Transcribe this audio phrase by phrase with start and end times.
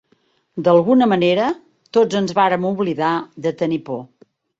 [0.67, 1.49] D'alguna manera,
[1.97, 3.11] tots ens vàrem oblidar
[3.47, 4.01] de tenir por.